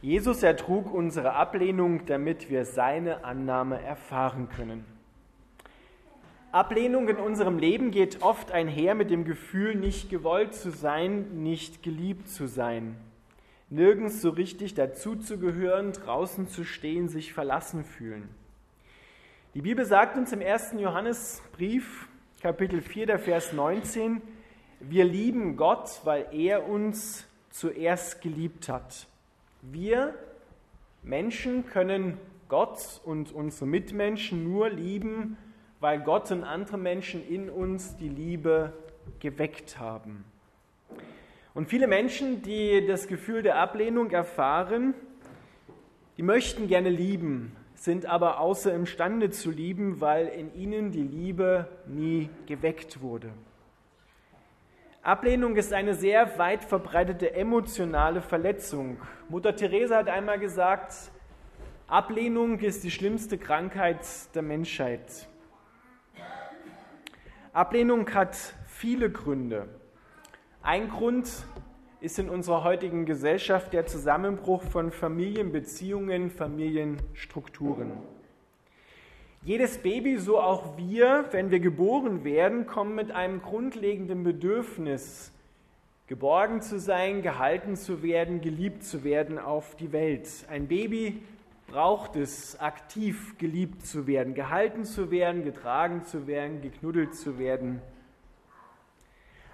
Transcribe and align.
Jesus 0.00 0.44
ertrug 0.44 0.94
unsere 0.94 1.32
Ablehnung, 1.32 2.06
damit 2.06 2.50
wir 2.50 2.64
seine 2.64 3.24
Annahme 3.24 3.82
erfahren 3.82 4.48
können. 4.48 4.84
Ablehnung 6.52 7.08
in 7.08 7.16
unserem 7.16 7.58
Leben 7.58 7.90
geht 7.90 8.22
oft 8.22 8.52
einher 8.52 8.94
mit 8.94 9.10
dem 9.10 9.24
Gefühl, 9.24 9.74
nicht 9.74 10.08
gewollt 10.08 10.54
zu 10.54 10.70
sein, 10.70 11.42
nicht 11.42 11.82
geliebt 11.82 12.28
zu 12.28 12.46
sein. 12.46 12.96
Nirgends 13.70 14.22
so 14.22 14.30
richtig 14.30 14.74
dazuzugehören, 14.74 15.92
draußen 15.92 16.48
zu 16.48 16.64
stehen, 16.64 17.08
sich 17.08 17.34
verlassen 17.34 17.84
fühlen. 17.84 18.28
Die 19.54 19.62
Bibel 19.62 19.84
sagt 19.84 20.16
uns 20.16 20.32
im 20.32 20.40
ersten 20.40 20.78
Johannesbrief, 20.78 22.08
Kapitel 22.40 22.80
4, 22.80 23.06
der 23.06 23.18
Vers 23.18 23.52
19, 23.52 24.22
wir 24.78 25.04
lieben 25.04 25.56
Gott, 25.56 26.00
weil 26.04 26.26
er 26.30 26.68
uns 26.68 27.26
zuerst 27.50 28.22
geliebt 28.22 28.68
hat. 28.68 29.08
Wir 29.62 30.14
Menschen 31.02 31.66
können 31.66 32.18
Gott 32.48 33.00
und 33.04 33.32
unsere 33.32 33.66
Mitmenschen 33.66 34.44
nur 34.44 34.70
lieben, 34.70 35.36
weil 35.80 36.00
Gott 36.00 36.30
und 36.30 36.44
andere 36.44 36.78
Menschen 36.78 37.26
in 37.26 37.50
uns 37.50 37.96
die 37.96 38.08
Liebe 38.08 38.72
geweckt 39.20 39.78
haben. 39.78 40.24
Und 41.54 41.68
viele 41.68 41.88
Menschen, 41.88 42.42
die 42.42 42.86
das 42.86 43.08
Gefühl 43.08 43.42
der 43.42 43.58
Ablehnung 43.58 44.10
erfahren, 44.10 44.94
die 46.16 46.22
möchten 46.22 46.68
gerne 46.68 46.90
lieben, 46.90 47.52
sind 47.74 48.06
aber 48.06 48.38
außer 48.40 48.72
imstande 48.72 49.30
zu 49.30 49.50
lieben, 49.50 50.00
weil 50.00 50.28
in 50.28 50.54
ihnen 50.54 50.92
die 50.92 51.02
Liebe 51.02 51.68
nie 51.86 52.28
geweckt 52.46 53.00
wurde. 53.00 53.30
Ablehnung 55.08 55.56
ist 55.56 55.72
eine 55.72 55.94
sehr 55.94 56.38
weit 56.38 56.62
verbreitete 56.62 57.32
emotionale 57.32 58.20
Verletzung. 58.20 58.98
Mutter 59.30 59.56
Teresa 59.56 59.96
hat 59.96 60.08
einmal 60.10 60.38
gesagt, 60.38 60.92
Ablehnung 61.86 62.58
ist 62.58 62.84
die 62.84 62.90
schlimmste 62.90 63.38
Krankheit 63.38 64.00
der 64.34 64.42
Menschheit. 64.42 65.26
Ablehnung 67.54 68.12
hat 68.12 68.36
viele 68.66 69.10
Gründe. 69.10 69.70
Ein 70.60 70.90
Grund 70.90 71.30
ist 72.02 72.18
in 72.18 72.28
unserer 72.28 72.62
heutigen 72.62 73.06
Gesellschaft 73.06 73.72
der 73.72 73.86
Zusammenbruch 73.86 74.62
von 74.62 74.92
Familienbeziehungen, 74.92 76.28
Familienstrukturen. 76.28 77.92
Jedes 79.42 79.78
Baby, 79.78 80.18
so 80.18 80.40
auch 80.40 80.76
wir, 80.76 81.26
wenn 81.30 81.50
wir 81.50 81.60
geboren 81.60 82.24
werden, 82.24 82.66
kommen 82.66 82.96
mit 82.96 83.12
einem 83.12 83.40
grundlegenden 83.40 84.24
Bedürfnis, 84.24 85.32
geborgen 86.08 86.60
zu 86.60 86.80
sein, 86.80 87.22
gehalten 87.22 87.76
zu 87.76 88.02
werden, 88.02 88.40
geliebt 88.40 88.82
zu 88.82 89.04
werden 89.04 89.38
auf 89.38 89.76
die 89.76 89.92
Welt. 89.92 90.28
Ein 90.50 90.66
Baby 90.66 91.22
braucht 91.68 92.16
es, 92.16 92.58
aktiv 92.58 93.38
geliebt 93.38 93.86
zu 93.86 94.06
werden, 94.08 94.34
gehalten 94.34 94.84
zu 94.84 95.10
werden, 95.12 95.44
getragen 95.44 96.04
zu 96.04 96.26
werden, 96.26 96.60
geknuddelt 96.60 97.14
zu 97.14 97.38
werden. 97.38 97.80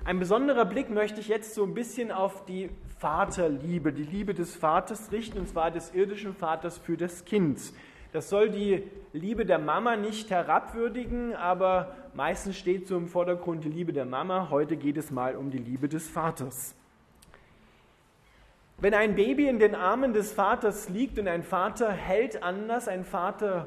Ein 0.04 0.18
besonderer 0.18 0.64
Blick 0.64 0.90
möchte 0.90 1.20
ich 1.20 1.28
jetzt 1.28 1.54
so 1.54 1.62
ein 1.62 1.74
bisschen 1.74 2.10
auf 2.10 2.46
die 2.46 2.70
Vaterliebe, 2.98 3.92
die 3.92 4.02
Liebe 4.02 4.32
des 4.32 4.56
Vaters 4.56 5.12
richten, 5.12 5.38
und 5.38 5.48
zwar 5.48 5.70
des 5.70 5.94
irdischen 5.94 6.34
Vaters 6.34 6.78
für 6.78 6.96
das 6.96 7.24
Kind. 7.26 7.60
Das 8.14 8.28
soll 8.28 8.48
die 8.48 8.84
Liebe 9.12 9.44
der 9.44 9.58
Mama 9.58 9.96
nicht 9.96 10.30
herabwürdigen, 10.30 11.34
aber 11.34 11.96
meistens 12.14 12.56
steht 12.56 12.86
so 12.86 12.96
im 12.96 13.08
Vordergrund 13.08 13.64
die 13.64 13.68
Liebe 13.68 13.92
der 13.92 14.04
Mama. 14.04 14.50
Heute 14.50 14.76
geht 14.76 14.96
es 14.96 15.10
mal 15.10 15.34
um 15.34 15.50
die 15.50 15.58
Liebe 15.58 15.88
des 15.88 16.08
Vaters. 16.08 16.76
Wenn 18.78 18.94
ein 18.94 19.16
Baby 19.16 19.48
in 19.48 19.58
den 19.58 19.74
Armen 19.74 20.12
des 20.12 20.32
Vaters 20.32 20.88
liegt 20.88 21.18
und 21.18 21.26
ein 21.26 21.42
Vater 21.42 21.90
hält 21.90 22.40
anders, 22.44 22.86
ein 22.86 23.04
Vater 23.04 23.66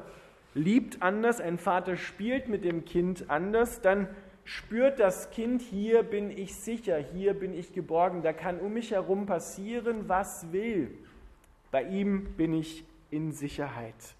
liebt 0.54 1.02
anders, 1.02 1.42
ein 1.42 1.58
Vater 1.58 1.98
spielt 1.98 2.48
mit 2.48 2.64
dem 2.64 2.86
Kind 2.86 3.28
anders, 3.28 3.82
dann 3.82 4.08
spürt 4.44 4.98
das 4.98 5.28
Kind, 5.28 5.60
hier 5.60 6.02
bin 6.02 6.30
ich 6.30 6.56
sicher, 6.56 6.96
hier 6.96 7.34
bin 7.34 7.52
ich 7.52 7.74
geborgen, 7.74 8.22
da 8.22 8.32
kann 8.32 8.60
um 8.60 8.72
mich 8.72 8.92
herum 8.92 9.26
passieren, 9.26 10.08
was 10.08 10.52
will. 10.52 10.96
Bei 11.70 11.82
ihm 11.82 12.34
bin 12.38 12.54
ich 12.54 12.86
in 13.10 13.32
Sicherheit. 13.32 14.14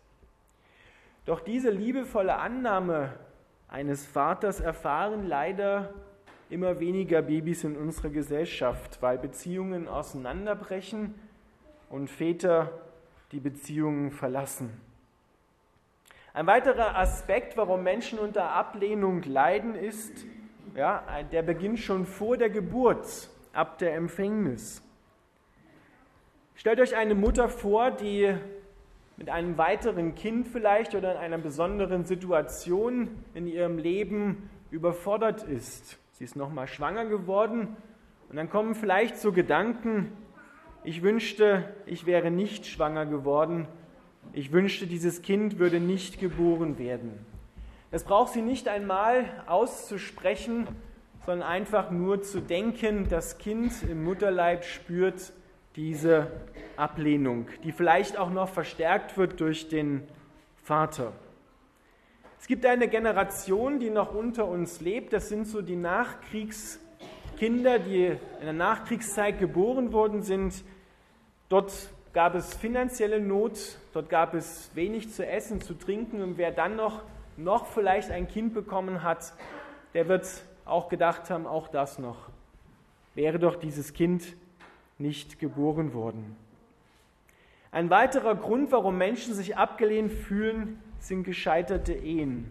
Doch 1.29 1.41
diese 1.41 1.69
liebevolle 1.69 2.37
Annahme 2.39 3.13
eines 3.69 4.07
Vaters 4.07 4.61
erfahren 4.61 5.29
leider 5.29 5.93
immer 6.49 6.81
weniger 6.81 7.21
Babys 7.21 7.65
in 7.65 7.77
unserer 7.77 8.09
Gesellschaft, 8.09 9.03
weil 9.03 9.19
Beziehungen 9.19 9.89
auseinanderbrechen 9.89 11.15
und 11.91 12.09
Väter 12.09 12.73
die 13.31 13.41
Beziehungen 13.41 14.11
verlassen. 14.11 14.81
Ein 16.33 16.47
weiterer 16.47 16.97
Aspekt, 16.97 17.59
warum 17.59 17.83
Menschen 17.83 18.19
unter 18.19 18.53
Ablehnung 18.53 19.21
leiden, 19.25 19.75
ist, 19.75 20.25
ja, 20.75 21.05
der 21.31 21.43
beginnt 21.43 21.81
schon 21.81 22.07
vor 22.07 22.39
der 22.39 22.49
Geburt, 22.49 23.29
ab 23.53 23.77
der 23.77 23.95
Empfängnis. 23.97 24.81
Stellt 26.55 26.81
euch 26.81 26.97
eine 26.97 27.15
Mutter 27.15 27.51
vor, 27.51 27.91
die 27.91 28.35
mit 29.19 29.29
einem 29.31 29.59
weiteren 29.59 30.15
Kind 30.15 30.47
vielleicht 30.47 30.95
oder 30.95 31.13
in 31.13 31.19
einer 31.19 31.39
besonderen 31.39 32.05
Situation 32.05 33.11
in 33.35 33.49
ihrem 33.49 33.77
Leben 33.77 34.49
überfordert 34.71 35.43
ist. 35.43 35.99
Sie 36.13 36.25
ist 36.25 36.37
nochmal 36.37 36.69
schwanger 36.69 37.05
geworden 37.05 37.77
und 38.31 38.37
dann 38.37 38.49
kommen 38.49 38.77
vielleicht 38.77 39.19
so 39.19 39.33
Gedanken, 39.33 40.13
ich 40.85 41.03
wünschte, 41.03 41.75
ich 41.85 42.07
wäre 42.07 42.31
nicht 42.31 42.65
schwanger 42.67 43.07
geworden, 43.07 43.67
ich 44.33 44.53
wünschte, 44.53 44.87
dieses 44.87 45.21
Kind 45.23 45.59
würde 45.59 45.81
nicht 45.81 46.21
geboren 46.21 46.79
werden. 46.79 47.27
Das 47.91 48.05
braucht 48.05 48.33
sie 48.33 48.43
nicht 48.43 48.69
einmal 48.69 49.25
auszusprechen, 49.47 50.69
sondern 51.27 51.49
einfach 51.49 51.91
nur 51.91 52.23
zu 52.23 52.41
denken, 52.41 53.09
das 53.09 53.39
Kind 53.39 53.73
im 53.83 54.05
Mutterleib 54.05 54.65
spürt, 54.65 55.33
diese 55.79 56.31
Ablehnung, 56.77 57.47
die 57.63 57.71
vielleicht 57.71 58.19
auch 58.19 58.31
noch 58.31 58.49
verstärkt 58.49 59.17
wird 59.17 59.41
durch 59.41 59.69
den 59.69 60.03
Vater. 60.65 61.13
Es 62.41 62.49
gibt 62.49 62.67
eine 62.67 62.89
Generation, 62.89 63.79
die 63.79 63.91
noch 63.91 64.13
unter 64.13 64.49
uns 64.49 64.81
lebt. 64.81 65.13
Das 65.13 65.29
sind 65.29 65.47
so 65.47 65.63
die 65.63 65.77
Nachkriegskinder, 65.77 67.79
die 67.79 68.07
in 68.07 68.19
der 68.43 68.53
Nachkriegszeit 68.53 69.39
geboren 69.39 69.93
worden 69.93 70.25
sind. 70.25 70.65
Dort 71.49 71.73
gab 72.13 72.35
es 72.35 72.55
finanzielle 72.55 73.21
Not, 73.21 73.79
dort 73.93 74.11
gab 74.11 74.35
es 74.35 74.73
wenig 74.75 75.13
zu 75.13 75.25
essen, 75.25 75.61
zu 75.61 75.75
trinken. 75.75 76.23
Und 76.23 76.39
wer 76.39 76.51
dann 76.51 76.75
noch, 76.75 77.05
noch 77.37 77.67
vielleicht 77.67 78.11
ein 78.11 78.27
Kind 78.27 78.53
bekommen 78.53 79.05
hat, 79.05 79.33
der 79.95 80.09
wird 80.09 80.27
auch 80.65 80.89
gedacht 80.89 81.31
haben, 81.31 81.47
auch 81.47 81.69
das 81.69 82.01
noch. 82.01 82.31
Wäre 83.15 83.39
doch 83.39 83.55
dieses 83.55 83.93
Kind 83.93 84.25
nicht 84.99 85.39
geboren 85.39 85.95
worden. 85.95 86.37
Ein 87.71 87.91
weiterer 87.91 88.35
Grund, 88.35 88.73
warum 88.73 88.99
Menschen 88.99 89.35
sich 89.35 89.57
abgelehnt 89.57 90.13
fühlen, 90.13 90.81
sind 90.99 91.25
gescheiterte 91.25 91.93
Ehen. 91.93 92.51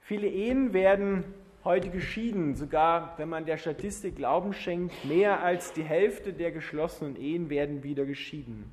Viele 0.00 0.28
Ehen 0.28 0.72
werden 0.72 1.24
heute 1.64 1.88
geschieden, 1.88 2.54
sogar 2.54 3.14
wenn 3.16 3.30
man 3.30 3.46
der 3.46 3.56
Statistik 3.56 4.16
Glauben 4.16 4.52
schenkt, 4.52 5.04
mehr 5.06 5.42
als 5.42 5.72
die 5.72 5.82
Hälfte 5.82 6.34
der 6.34 6.52
geschlossenen 6.52 7.16
Ehen 7.16 7.48
werden 7.48 7.82
wieder 7.82 8.04
geschieden. 8.04 8.70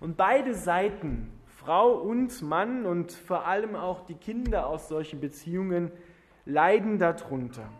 Und 0.00 0.18
beide 0.18 0.54
Seiten, 0.54 1.32
Frau 1.46 1.92
und 1.92 2.42
Mann 2.42 2.84
und 2.84 3.12
vor 3.12 3.46
allem 3.46 3.74
auch 3.74 4.04
die 4.04 4.14
Kinder 4.14 4.66
aus 4.66 4.88
solchen 4.88 5.20
Beziehungen, 5.20 5.90
leiden 6.44 6.98
darunter. 6.98 7.70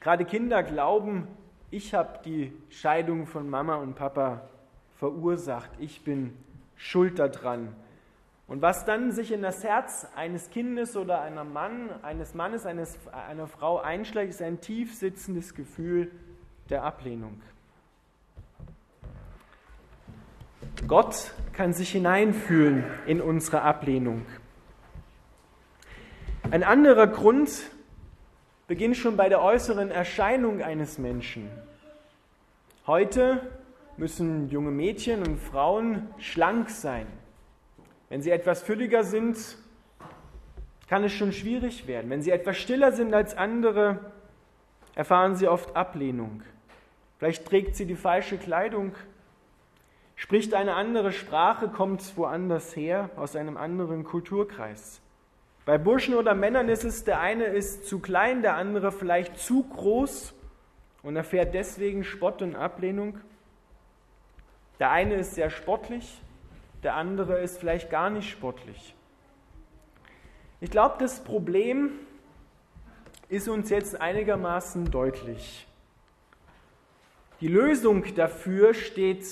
Gerade 0.00 0.24
Kinder 0.24 0.62
glauben, 0.62 1.28
ich 1.70 1.94
habe 1.94 2.20
die 2.24 2.52
Scheidung 2.68 3.26
von 3.26 3.48
Mama 3.48 3.76
und 3.76 3.94
Papa 3.94 4.48
verursacht, 4.96 5.70
ich 5.78 6.02
bin 6.04 6.36
schuld 6.76 7.18
daran. 7.18 7.74
Und 8.48 8.62
was 8.62 8.84
dann 8.84 9.12
sich 9.12 9.30
in 9.30 9.42
das 9.42 9.62
Herz 9.62 10.08
eines 10.16 10.50
Kindes 10.50 10.96
oder 10.96 11.20
einer 11.22 11.44
Mann, 11.44 11.90
eines 12.02 12.34
Mannes, 12.34 12.66
eines, 12.66 12.98
einer 13.12 13.46
Frau 13.46 13.78
einschlägt, 13.78 14.30
ist 14.30 14.42
ein 14.42 14.60
tief 14.60 14.94
sitzendes 14.94 15.54
Gefühl 15.54 16.10
der 16.68 16.82
Ablehnung. 16.82 17.40
Gott 20.88 21.32
kann 21.52 21.72
sich 21.72 21.92
hineinfühlen 21.92 22.84
in 23.06 23.20
unsere 23.20 23.62
Ablehnung. 23.62 24.26
Ein 26.50 26.64
anderer 26.64 27.06
Grund, 27.06 27.70
beginnt 28.70 28.96
schon 28.96 29.16
bei 29.16 29.28
der 29.28 29.42
äußeren 29.42 29.90
Erscheinung 29.90 30.62
eines 30.62 30.96
Menschen. 30.96 31.50
Heute 32.86 33.50
müssen 33.96 34.48
junge 34.48 34.70
Mädchen 34.70 35.26
und 35.26 35.40
Frauen 35.40 36.06
schlank 36.18 36.70
sein. 36.70 37.08
Wenn 38.10 38.22
sie 38.22 38.30
etwas 38.30 38.62
fülliger 38.62 39.02
sind, 39.02 39.58
kann 40.88 41.02
es 41.02 41.10
schon 41.10 41.32
schwierig 41.32 41.88
werden. 41.88 42.10
Wenn 42.10 42.22
sie 42.22 42.30
etwas 42.30 42.58
stiller 42.58 42.92
sind 42.92 43.12
als 43.12 43.36
andere, 43.36 44.12
erfahren 44.94 45.34
sie 45.34 45.48
oft 45.48 45.74
Ablehnung. 45.74 46.44
Vielleicht 47.18 47.46
trägt 47.46 47.74
sie 47.74 47.86
die 47.86 47.96
falsche 47.96 48.38
Kleidung, 48.38 48.92
spricht 50.14 50.54
eine 50.54 50.76
andere 50.76 51.10
Sprache, 51.10 51.70
kommt 51.70 52.16
woanders 52.16 52.76
her, 52.76 53.10
aus 53.16 53.34
einem 53.34 53.56
anderen 53.56 54.04
Kulturkreis. 54.04 55.00
Bei 55.66 55.78
Burschen 55.78 56.14
oder 56.14 56.34
Männern 56.34 56.68
ist 56.68 56.84
es, 56.84 57.04
der 57.04 57.20
eine 57.20 57.44
ist 57.44 57.86
zu 57.86 57.98
klein, 57.98 58.42
der 58.42 58.56
andere 58.56 58.92
vielleicht 58.92 59.38
zu 59.38 59.62
groß 59.62 60.34
und 61.02 61.16
erfährt 61.16 61.54
deswegen 61.54 62.04
Spott 62.04 62.42
und 62.42 62.56
Ablehnung. 62.56 63.20
Der 64.78 64.90
eine 64.90 65.16
ist 65.16 65.34
sehr 65.34 65.50
sportlich, 65.50 66.20
der 66.82 66.94
andere 66.94 67.40
ist 67.40 67.58
vielleicht 67.58 67.90
gar 67.90 68.10
nicht 68.10 68.30
sportlich. 68.30 68.94
Ich 70.60 70.70
glaube, 70.70 70.96
das 70.98 71.22
Problem 71.22 71.90
ist 73.28 73.48
uns 73.48 73.70
jetzt 73.70 74.00
einigermaßen 74.00 74.90
deutlich. 74.90 75.66
Die 77.40 77.48
Lösung 77.48 78.04
dafür 78.14 78.74
steht 78.74 79.24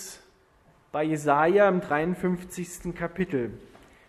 bei 0.93 1.05
Jesaja 1.05 1.69
im 1.69 1.81
53. 1.81 2.95
Kapitel. 2.95 3.53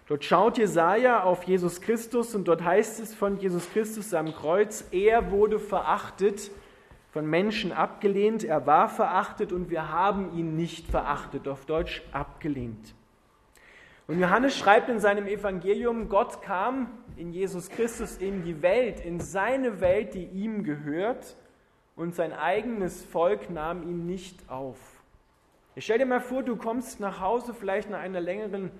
Dort 0.09 0.25
schaut 0.25 0.57
Jesaja 0.57 1.21
auf 1.21 1.43
Jesus 1.43 1.81
Christus 1.81 2.33
und 2.33 2.47
dort 2.47 2.63
heißt 2.63 2.99
es 2.99 3.13
von 3.13 3.37
Jesus 3.37 3.71
Christus 3.71 4.11
am 4.15 4.33
Kreuz: 4.33 4.83
Er 4.89 5.29
wurde 5.29 5.59
verachtet, 5.59 6.49
von 7.11 7.27
Menschen 7.27 7.71
abgelehnt, 7.71 8.43
er 8.43 8.65
war 8.65 8.89
verachtet 8.89 9.51
und 9.53 9.69
wir 9.69 9.89
haben 9.89 10.35
ihn 10.35 10.55
nicht 10.55 10.87
verachtet, 10.87 11.47
auf 11.47 11.67
Deutsch 11.67 12.01
abgelehnt. 12.11 12.95
Und 14.07 14.19
Johannes 14.19 14.57
schreibt 14.57 14.89
in 14.89 14.99
seinem 14.99 15.27
Evangelium, 15.27 16.09
Gott 16.09 16.41
kam 16.41 16.89
in 17.15 17.31
Jesus 17.31 17.69
Christus 17.69 18.17
in 18.17 18.43
die 18.43 18.63
Welt, 18.63 19.05
in 19.05 19.19
seine 19.19 19.79
Welt, 19.79 20.15
die 20.15 20.25
ihm 20.25 20.63
gehört, 20.63 21.35
und 21.95 22.15
sein 22.15 22.33
eigenes 22.33 23.03
Volk 23.03 23.51
nahm 23.51 23.83
ihn 23.83 24.07
nicht 24.07 24.49
auf. 24.49 24.77
Ich 25.75 25.83
stell 25.83 25.99
dir 25.99 26.07
mal 26.07 26.19
vor, 26.19 26.41
du 26.41 26.55
kommst 26.55 26.99
nach 26.99 27.19
Hause, 27.19 27.53
vielleicht 27.53 27.91
nach 27.91 27.99
einer 27.99 28.21
längeren 28.21 28.71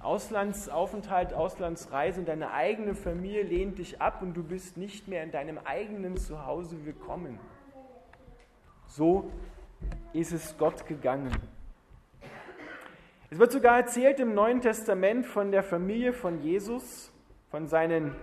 Auslandsaufenthalt, 0.00 1.34
Auslandsreise 1.34 2.20
und 2.20 2.28
deine 2.28 2.52
eigene 2.52 2.94
Familie 2.94 3.42
lehnt 3.42 3.78
dich 3.78 4.00
ab 4.00 4.22
und 4.22 4.34
du 4.34 4.42
bist 4.42 4.78
nicht 4.78 5.08
mehr 5.08 5.22
in 5.22 5.30
deinem 5.30 5.58
eigenen 5.58 6.16
Zuhause 6.16 6.86
willkommen. 6.86 7.38
So 8.86 9.30
ist 10.14 10.32
es 10.32 10.56
Gott 10.56 10.86
gegangen. 10.86 11.30
Es 13.28 13.38
wird 13.38 13.52
sogar 13.52 13.76
erzählt 13.76 14.18
im 14.20 14.34
Neuen 14.34 14.62
Testament 14.62 15.26
von 15.26 15.52
der 15.52 15.62
Familie 15.62 16.14
von 16.14 16.42
Jesus, 16.42 17.12
von 17.50 17.68
seinen 17.68 18.16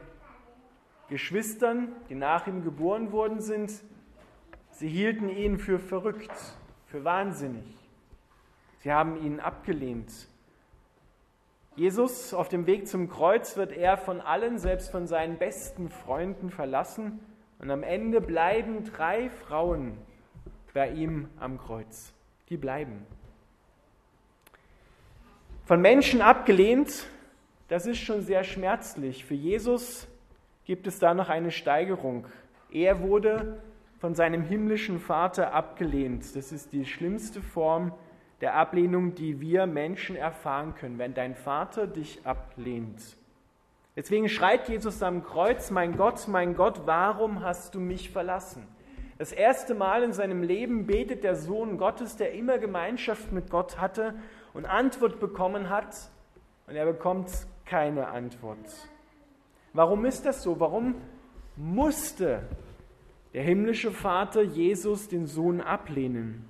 Geschwistern, 1.09 1.95
die 2.09 2.15
nach 2.15 2.47
ihm 2.47 2.63
geboren 2.63 3.11
worden 3.11 3.39
sind. 3.39 3.71
Sie 4.71 4.89
hielten 4.89 5.29
ihn 5.29 5.59
für 5.59 5.79
verrückt, 5.79 6.31
für 6.87 7.03
wahnsinnig. 7.03 7.65
Sie 8.79 8.91
haben 8.91 9.15
ihn 9.23 9.39
abgelehnt. 9.39 10.27
Jesus 11.77 12.33
auf 12.33 12.49
dem 12.49 12.65
Weg 12.65 12.87
zum 12.87 13.07
Kreuz 13.07 13.55
wird 13.55 13.71
er 13.71 13.97
von 13.97 14.19
allen, 14.19 14.57
selbst 14.57 14.89
von 14.89 15.05
seinen 15.05 15.37
besten 15.37 15.89
Freunden 15.89 16.49
verlassen. 16.49 17.19
Und 17.59 17.69
am 17.69 17.83
Ende 17.83 18.19
bleiben 18.19 18.83
drei 18.83 19.29
Frauen 19.29 19.95
bei 20.73 20.89
ihm 20.89 21.29
am 21.39 21.59
Kreuz. 21.59 22.13
Die 22.49 22.57
bleiben. 22.57 23.05
Von 25.65 25.79
Menschen 25.79 26.23
abgelehnt, 26.23 27.05
das 27.67 27.85
ist 27.85 27.99
schon 27.99 28.23
sehr 28.23 28.43
schmerzlich. 28.43 29.23
Für 29.23 29.35
Jesus 29.35 30.07
gibt 30.65 30.87
es 30.87 30.97
da 30.97 31.13
noch 31.13 31.29
eine 31.29 31.51
Steigerung. 31.51 32.25
Er 32.71 33.01
wurde 33.01 33.61
von 33.99 34.15
seinem 34.15 34.41
himmlischen 34.41 34.99
Vater 34.99 35.53
abgelehnt. 35.53 36.35
Das 36.35 36.51
ist 36.51 36.73
die 36.73 36.87
schlimmste 36.87 37.39
Form 37.39 37.91
der 38.41 38.55
Ablehnung, 38.55 39.15
die 39.15 39.41
wir 39.41 39.65
Menschen 39.65 40.15
erfahren 40.15 40.75
können, 40.75 40.97
wenn 40.99 41.13
dein 41.13 41.35
Vater 41.35 41.87
dich 41.87 42.25
ablehnt. 42.25 43.17
Deswegen 43.95 44.29
schreit 44.29 44.69
Jesus 44.69 45.01
am 45.01 45.23
Kreuz, 45.23 45.71
mein 45.71 45.97
Gott, 45.97 46.27
mein 46.27 46.55
Gott, 46.55 46.81
warum 46.85 47.43
hast 47.43 47.73
du 47.73 47.79
mich 47.79 48.11
verlassen? 48.11 48.67
Das 49.17 49.31
erste 49.31 49.73
Mal 49.73 50.03
in 50.03 50.13
seinem 50.13 50.43
Leben 50.43 50.85
betet 50.85 51.23
der 51.23 51.35
Sohn 51.35 51.79
Gottes, 51.79 52.17
der 52.17 52.33
immer 52.33 52.59
Gemeinschaft 52.59 53.31
mit 53.31 53.49
Gott 53.49 53.79
hatte, 53.79 54.13
und 54.53 54.65
Antwort 54.65 55.19
bekommen 55.19 55.69
hat 55.69 55.95
und 56.67 56.75
er 56.75 56.85
bekommt 56.85 57.31
keine 57.65 58.07
Antwort. 58.07 58.89
Warum 59.73 60.05
ist 60.05 60.25
das 60.25 60.41
so? 60.41 60.59
Warum 60.59 60.95
musste 61.55 62.41
der 63.33 63.43
himmlische 63.43 63.91
Vater 63.91 64.41
Jesus 64.41 65.07
den 65.07 65.27
Sohn 65.27 65.61
ablehnen? 65.61 66.47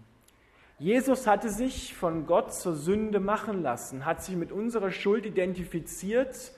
Jesus 0.80 1.26
hatte 1.26 1.50
sich 1.50 1.96
von 1.96 2.28
Gott 2.28 2.54
zur 2.54 2.76
Sünde 2.76 3.20
machen 3.20 3.64
lassen, 3.64 4.06
hat 4.06 4.24
sich 4.24 4.36
mit 4.36 4.52
unserer 4.52 4.92
Schuld 4.92 5.26
identifiziert 5.26 6.52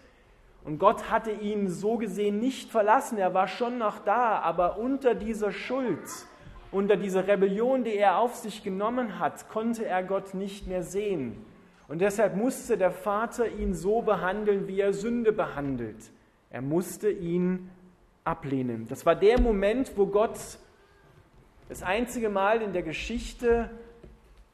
und 0.65 0.77
Gott 0.77 1.09
hatte 1.09 1.31
ihn 1.31 1.69
so 1.69 1.95
gesehen 1.95 2.37
nicht 2.37 2.69
verlassen. 2.69 3.17
Er 3.17 3.33
war 3.33 3.47
schon 3.47 3.77
noch 3.77 3.99
da, 3.99 4.39
aber 4.39 4.77
unter 4.77 5.15
dieser 5.15 5.53
Schuld, 5.53 6.03
unter 6.69 6.97
dieser 6.97 7.27
Rebellion, 7.27 7.85
die 7.85 7.95
er 7.95 8.17
auf 8.17 8.35
sich 8.35 8.61
genommen 8.61 9.19
hat, 9.19 9.47
konnte 9.47 9.85
er 9.85 10.03
Gott 10.03 10.33
nicht 10.33 10.67
mehr 10.67 10.83
sehen. 10.83 11.45
Und 11.87 12.01
deshalb 12.01 12.35
musste 12.35 12.77
der 12.77 12.91
Vater 12.91 13.47
ihn 13.47 13.73
so 13.73 14.01
behandeln, 14.01 14.67
wie 14.67 14.81
er 14.81 14.91
Sünde 14.91 15.31
behandelt. 15.31 16.11
Er 16.49 16.61
musste 16.61 17.09
ihn 17.09 17.69
ablehnen. 18.25 18.85
Das 18.89 19.05
war 19.05 19.15
der 19.15 19.39
Moment, 19.39 19.93
wo 19.95 20.07
Gott 20.07 20.37
das 21.69 21.83
einzige 21.83 22.29
Mal 22.29 22.61
in 22.61 22.73
der 22.73 22.83
Geschichte 22.83 23.69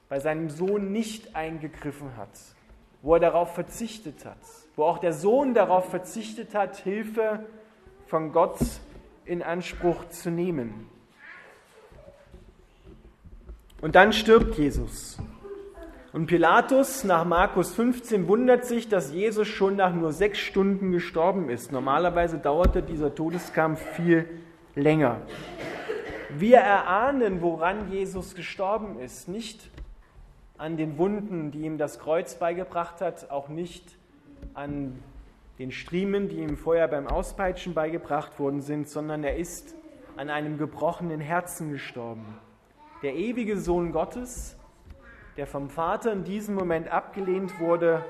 bei 0.09 0.19
seinem 0.19 0.49
Sohn 0.49 0.91
nicht 0.91 1.35
eingegriffen 1.35 2.15
hat, 2.17 2.29
wo 3.01 3.15
er 3.15 3.19
darauf 3.19 3.53
verzichtet 3.53 4.25
hat, 4.25 4.37
wo 4.75 4.83
auch 4.83 4.99
der 4.99 5.13
Sohn 5.13 5.53
darauf 5.53 5.89
verzichtet 5.89 6.53
hat, 6.53 6.77
Hilfe 6.77 7.45
von 8.07 8.31
Gott 8.31 8.59
in 9.25 9.41
Anspruch 9.41 10.07
zu 10.09 10.29
nehmen. 10.29 10.89
Und 13.81 13.95
dann 13.95 14.13
stirbt 14.13 14.57
Jesus. 14.57 15.17
Und 16.13 16.27
Pilatus 16.27 17.03
nach 17.03 17.25
Markus 17.25 17.73
15 17.75 18.29
wundert 18.29 18.63
sich, 18.63 18.87
dass 18.87 19.11
Jesus 19.11 19.49
schon 19.49 19.75
nach 19.75 19.93
nur 19.93 20.13
sechs 20.13 20.39
Stunden 20.39 20.91
gestorben 20.91 21.49
ist. 21.49 21.73
Normalerweise 21.73 22.37
dauerte 22.37 22.81
dieser 22.81 23.13
Todeskampf 23.13 23.81
viel 23.95 24.25
länger. 24.75 25.21
Wir 26.37 26.59
erahnen, 26.59 27.41
woran 27.41 27.91
Jesus 27.91 28.33
gestorben 28.33 28.97
ist. 28.99 29.27
Nicht 29.27 29.69
an 30.57 30.77
den 30.77 30.97
Wunden, 30.97 31.51
die 31.51 31.61
ihm 31.61 31.77
das 31.77 31.99
Kreuz 31.99 32.35
beigebracht 32.35 33.01
hat, 33.01 33.29
auch 33.31 33.49
nicht 33.49 33.97
an 34.53 34.99
den 35.59 35.71
Striemen, 35.71 36.29
die 36.29 36.37
ihm 36.37 36.57
vorher 36.57 36.87
beim 36.87 37.07
Auspeitschen 37.07 37.73
beigebracht 37.73 38.39
worden 38.39 38.61
sind, 38.61 38.89
sondern 38.89 39.23
er 39.23 39.37
ist 39.37 39.75
an 40.17 40.29
einem 40.29 40.57
gebrochenen 40.57 41.19
Herzen 41.19 41.71
gestorben 41.71 42.25
der 43.05 43.15
ewige 43.15 43.59
Sohn 43.59 43.91
Gottes, 43.91 44.57
der 45.37 45.45
vom 45.45 45.69
Vater 45.69 46.11
in 46.11 46.23
diesem 46.23 46.55
Moment 46.55 46.91
abgelehnt 46.91 47.59
wurde, 47.59 48.03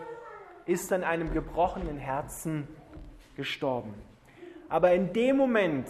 ist 0.66 0.94
an 0.94 1.04
einem 1.04 1.34
gebrochenen 1.34 1.98
Herzen 1.98 2.66
gestorben. 3.36 3.94
Aber 4.70 4.94
in 4.94 5.12
dem 5.12 5.36
Moment, 5.36 5.88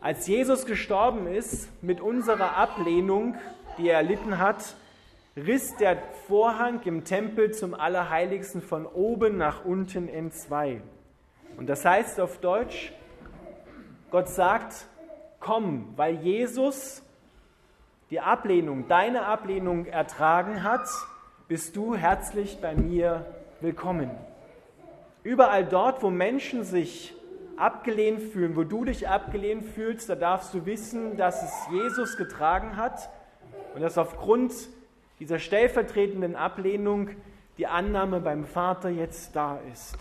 als 0.00 0.26
Jesus 0.26 0.66
gestorben 0.66 1.28
ist, 1.28 1.70
mit 1.84 2.00
unserer 2.00 2.56
Ablehnung, 2.56 3.36
die 3.78 3.88
er 3.88 3.98
erlitten 3.98 4.38
hat, 4.38 4.74
riss 5.46 5.76
der 5.76 5.98
Vorhang 6.26 6.80
im 6.84 7.04
Tempel 7.04 7.52
zum 7.52 7.74
Allerheiligsten 7.74 8.62
von 8.62 8.86
oben 8.86 9.36
nach 9.36 9.64
unten 9.64 10.08
in 10.08 10.32
zwei. 10.32 10.80
Und 11.56 11.68
das 11.68 11.84
heißt 11.84 12.20
auf 12.20 12.38
Deutsch, 12.38 12.92
Gott 14.10 14.28
sagt, 14.28 14.86
komm, 15.40 15.92
weil 15.96 16.14
Jesus 16.16 17.02
die 18.10 18.20
Ablehnung, 18.20 18.88
deine 18.88 19.26
Ablehnung 19.26 19.86
ertragen 19.86 20.62
hat, 20.62 20.88
bist 21.46 21.76
du 21.76 21.94
herzlich 21.94 22.58
bei 22.60 22.74
mir 22.74 23.26
willkommen. 23.60 24.10
Überall 25.22 25.64
dort, 25.64 26.02
wo 26.02 26.10
Menschen 26.10 26.64
sich 26.64 27.14
abgelehnt 27.56 28.22
fühlen, 28.22 28.56
wo 28.56 28.64
du 28.64 28.84
dich 28.84 29.08
abgelehnt 29.08 29.64
fühlst, 29.64 30.08
da 30.08 30.14
darfst 30.14 30.54
du 30.54 30.64
wissen, 30.64 31.16
dass 31.16 31.42
es 31.42 31.52
Jesus 31.72 32.16
getragen 32.16 32.76
hat 32.76 33.10
und 33.74 33.82
dass 33.82 33.98
aufgrund 33.98 34.52
dieser 35.20 35.38
stellvertretenden 35.38 36.36
Ablehnung 36.36 37.10
die 37.56 37.66
Annahme 37.66 38.20
beim 38.20 38.44
Vater 38.44 38.88
jetzt 38.88 39.34
da 39.34 39.58
ist. 39.72 39.96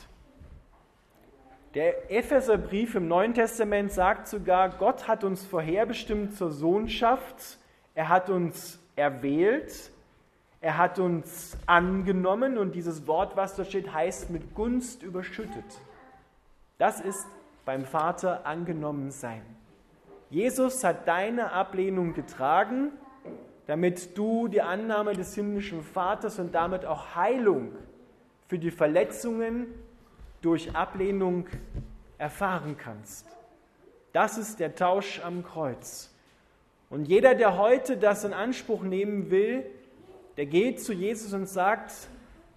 Der 1.74 2.12
Epheserbrief 2.12 2.95
im 2.95 3.07
Neuen 3.07 3.33
Testament 3.33 3.91
sagt 3.91 4.27
sogar, 4.27 4.69
Gott 4.69 5.07
hat 5.07 5.24
uns 5.24 5.45
vorherbestimmt 5.45 6.36
zur 6.36 6.51
Sohnschaft 6.51 7.57
er 7.97 8.09
hat 8.09 8.29
uns 8.29 8.77
erwählt, 8.95 9.89
er 10.62 10.77
hat 10.77 11.00
uns 11.00 11.57
angenommen 11.65 12.59
und 12.59 12.75
dieses 12.75 13.07
Wort, 13.07 13.36
was 13.36 13.55
da 13.55 13.65
steht, 13.65 13.91
heißt 13.91 14.29
mit 14.29 14.53
Gunst 14.53 15.01
überschüttet. 15.01 15.65
Das 16.77 17.01
ist 17.01 17.25
beim 17.65 17.86
Vater 17.86 18.45
angenommen 18.45 19.09
sein. 19.09 19.41
Jesus 20.29 20.83
hat 20.83 21.07
deine 21.07 21.53
Ablehnung 21.53 22.13
getragen 22.13 22.91
damit 23.67 24.17
du 24.17 24.47
die 24.47 24.62
Annahme 24.62 25.13
des 25.13 25.36
himmlischen 25.36 25.83
Vaters 25.83 26.39
und 26.39 26.55
damit 26.55 26.86
auch 26.86 27.15
Heilung 27.15 27.74
für 28.47 28.57
die 28.57 28.71
Verletzungen 28.71 29.67
durch 30.41 30.75
Ablehnung 30.75 31.47
erfahren 32.17 32.77
kannst. 32.77 33.27
Das 34.13 34.38
ist 34.38 34.59
der 34.59 34.74
Tausch 34.74 35.21
am 35.24 35.43
Kreuz. 35.43 36.13
Und 36.89 37.09
jeder, 37.09 37.36
der 37.36 37.57
heute 37.57 37.97
das 37.97 38.24
in 38.24 38.33
Anspruch 38.33 38.81
nehmen 38.83 39.29
will, 39.29 39.65
der 40.38 40.45
geht 40.45 40.81
zu 40.81 40.93
Jesus 40.93 41.33
und 41.33 41.47
sagt, 41.47 41.91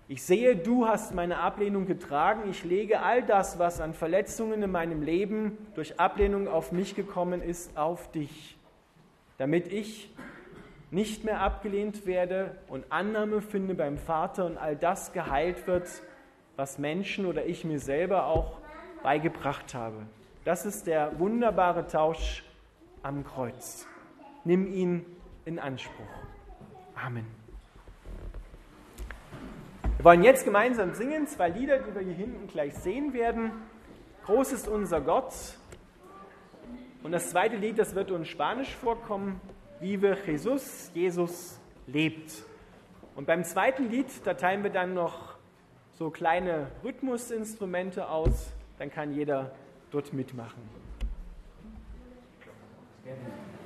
ich 0.07 0.23
sehe, 0.23 0.55
du 0.55 0.87
hast 0.87 1.15
meine 1.15 1.39
Ablehnung 1.39 1.87
getragen, 1.87 2.49
ich 2.51 2.65
lege 2.65 3.01
all 3.01 3.23
das, 3.23 3.59
was 3.59 3.81
an 3.81 3.95
Verletzungen 3.95 4.63
in 4.63 4.71
meinem 4.71 5.03
Leben 5.03 5.59
durch 5.75 5.99
Ablehnung 5.99 6.47
auf 6.47 6.73
mich 6.73 6.95
gekommen 6.95 7.43
ist, 7.43 7.77
auf 7.77 8.11
dich, 8.13 8.57
damit 9.39 9.73
ich 9.73 10.11
nicht 10.91 11.25
mehr 11.25 11.41
abgelehnt 11.41 12.07
werde 12.07 12.59
und 12.69 12.85
Annahme 12.91 13.43
finde 13.43 13.75
beim 13.75 13.97
Vater 13.97 14.47
und 14.47 14.59
all 14.59 14.77
das 14.77 15.13
geheilt 15.13 15.67
wird, 15.67 15.89
was 16.57 16.79
Menschen 16.79 17.27
oder 17.27 17.47
ich 17.47 17.65
mir 17.65 17.79
selber 17.79 18.27
auch 18.27 18.59
beigebracht 19.03 19.75
habe. 19.75 20.07
Das 20.45 20.67
ist 20.67 20.87
der 20.87 21.19
wunderbare 21.19 21.87
Tausch 21.87 22.45
am 23.03 23.25
Kreuz. 23.25 23.87
Nimm 24.45 24.73
ihn 24.73 25.07
in 25.45 25.59
Anspruch. 25.59 25.93
Amen. 26.95 27.27
Wir 29.97 30.05
wollen 30.05 30.25
jetzt 30.25 30.45
gemeinsam 30.45 30.95
singen, 30.95 31.27
zwei 31.27 31.51
Lieder, 31.51 31.79
die 31.79 31.95
wir 31.95 32.03
hier 32.03 32.15
hinten 32.15 32.47
gleich 32.49 32.75
sehen 32.75 33.13
werden. 33.13 33.53
Groß 34.25 34.53
ist 34.53 34.67
unser 34.67 35.01
Gott. 35.01 35.33
Und 37.03 37.13
das 37.13 37.31
zweite 37.31 37.57
Lied, 37.57 37.79
das 37.79 37.95
wird 37.95 38.11
uns 38.11 38.29
Spanisch 38.29 38.75
vorkommen. 38.75 39.41
Vive 39.81 40.17
Jesus, 40.27 40.91
Jesus 40.95 41.59
lebt. 41.87 42.45
Und 43.17 43.27
beim 43.27 43.45
zweiten 43.45 43.91
Lied, 43.91 44.09
da 44.25 44.35
teilen 44.35 44.63
wir 44.63 44.71
dann 44.71 44.95
noch 44.95 45.37
so 45.93 46.11
kleine 46.11 46.71
Rhythmusinstrumente 46.85 48.09
aus, 48.09 48.53
dann 48.79 48.91
kann 48.91 49.15
jeder 49.15 49.53
dort 49.91 50.13
mitmachen. 50.13 50.63
Gerne. 53.05 53.60